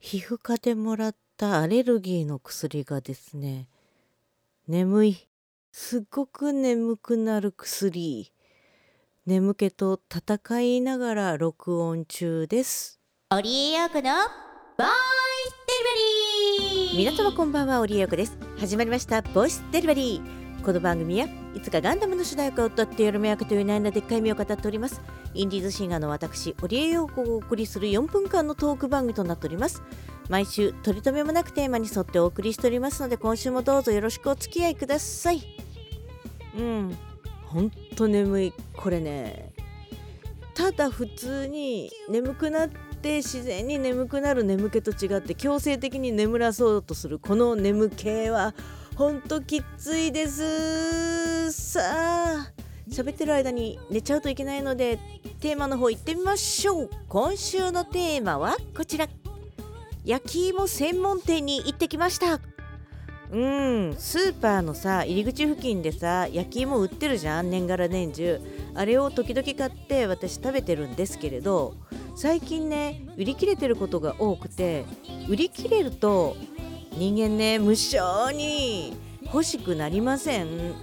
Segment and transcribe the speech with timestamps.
[0.00, 3.68] 皮膚科でもらったアレルギーの薬がですね
[4.66, 5.28] 眠い。
[5.72, 8.32] すっごく眠くなる薬。
[9.26, 12.98] 眠気と戦いながら録音中です。
[13.30, 14.10] オリエヨークの
[14.78, 14.86] ボイ
[15.46, 16.96] スデリバリー。
[16.96, 18.38] 皆様こんばんはオリエヨークです。
[18.58, 25.00] 始まりましたボイスデリバリーこの番組はいつかガンダムの主題歌を歌ってやる目役という悩んだでっかい目を語っております。
[25.32, 29.82] インディーズシンガーの私オリエヨークをお送りする4分間のトーク番組となっております。
[30.28, 35.42] 毎週取り留めもなくテーマに沿ってお送りしておりますので今週もどうぞよろしくお付き合いください。
[36.58, 36.96] うん。
[37.46, 38.52] ほんと眠い。
[38.76, 39.54] これね。
[40.54, 42.68] ただ普通に眠くなっ
[43.00, 48.54] て自然に眠くなる眠気と違って強制的に眠らそうとするこの眠気は
[48.96, 51.52] ほんときついです。
[51.52, 52.52] さあ
[52.90, 54.98] 喋ってる間に寝ちゃうといけないので
[55.40, 56.90] テーマの方行ってみましょう。
[57.08, 59.08] 今週のテーマはこちら。
[60.04, 62.40] 焼き芋専門店に行ってきました。
[63.32, 68.40] うんスーパーのさ入り口付近でさ焼き芋売ってるじゃん年がら年中。
[68.74, 71.74] あれを時々買って私食べてるんですけれど
[72.16, 74.84] 最近ね売り切れてることが多くて
[75.28, 76.36] 売り切れると
[76.92, 80.74] 人間ね無性に欲しくなりません。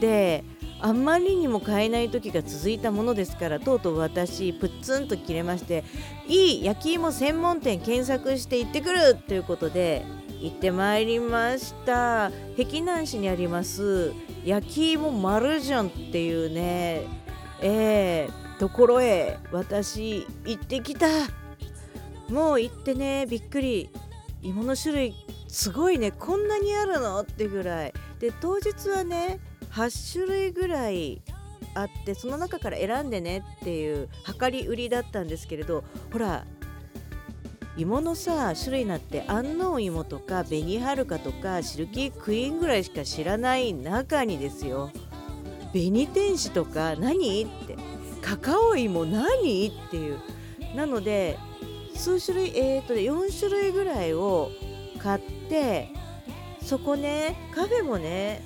[0.00, 0.44] で
[0.80, 5.84] あんまりにも買えない時が続いたものですからとうとう私プッツンと切れまして
[6.26, 10.06] いい焼き芋専門店検索して行ってくるということで
[10.40, 12.30] 行ってまいりました。
[12.56, 17.02] 碧南市にあります焼き芋マルジョンっていうね
[17.60, 21.06] えー、ところへ私行ってきた。
[22.30, 23.90] もう行ってねびっくり。
[24.42, 25.14] 芋の種類
[25.50, 27.20] すごいねこんなにあるの？
[27.20, 27.92] ってぐらい。
[28.20, 29.40] で当日はね
[29.72, 31.22] 8種類ぐらい
[31.74, 34.08] あってその中から選んでねっていう
[34.40, 36.44] 量り売りだったんですけれどほら
[37.76, 44.90] 芋のさ種類になって安納芋とか紅はるかとかシルキークイーンぐらいしか知らない中にですよ。
[45.72, 47.44] 紅天使とか何？
[47.44, 47.76] って。
[48.22, 49.66] カカオ芋何？
[49.68, 50.18] っていう。
[50.76, 51.38] なので
[51.94, 54.50] 数種類えー、とね4種類ぐらいを
[54.98, 55.39] 買って
[56.62, 58.42] そこねカフェもね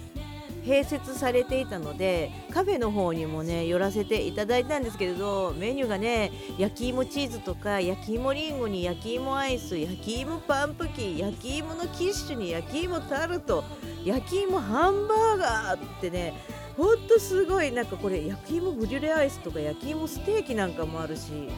[0.64, 13.62] 併設されていたのでカフェの方にもね寄らせていただいたんですけれどメニューがね焼き芋チーズとか焼き芋りんごに焼き芋アイス焼き芋パンプキン焼き芋のキッシュに焼き芋タルト
[14.04, 16.32] 焼き芋ハンバーガーってね
[16.76, 21.48] ほんとすごいなんかこれ焼き芋ブリュレアイスとか焼き芋ステーキなんかもあるし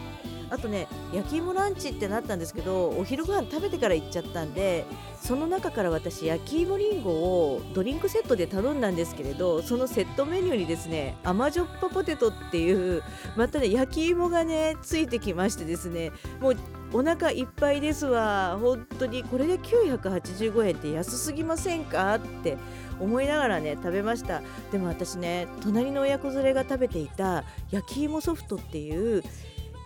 [0.50, 4.84] あとね焼き芋ランチってなったんですけどお昼ご飯食べてから行っちゃったんで
[5.20, 13.02] その中から私焼き芋りんごをドリンクセットで頼んだんですけれどそのセットメニューにですね甘じょっぱポテトっていう
[13.36, 16.56] またね焼き芋がねついてきましてですねもう
[16.92, 18.58] お腹いっぱいですわ。
[18.60, 22.56] 本当にこれで985円って安すぎませんかって
[23.00, 24.40] 思いながらね食べました。
[24.70, 29.22] でも私ね隣の親子連れが食べていた焼き芋ソフトっていう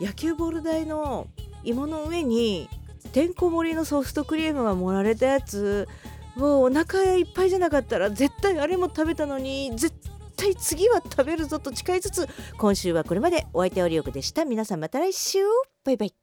[0.01, 1.29] 野球ボール台の
[1.63, 2.69] 芋の上に
[3.13, 5.89] てんこ盛りのソフトクリームが盛られたやつ
[6.37, 9.95] もうお腹いっぱいじゃなかったら絶対あれも食べたのに絶
[10.37, 14.45] 対次は食べるぞと誓いつつ今週はこれまでお相手はリオクでした。
[14.45, 15.39] 皆さんまた来週。
[15.85, 16.20] バイバイ。